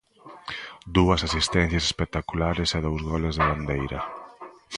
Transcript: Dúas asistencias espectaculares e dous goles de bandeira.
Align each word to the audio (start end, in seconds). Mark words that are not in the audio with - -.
Dúas 0.95 1.21
asistencias 1.27 1.85
espectaculares 1.89 2.69
e 2.77 2.79
dous 2.85 3.01
goles 3.11 3.35
de 3.37 3.45
bandeira. 3.51 3.99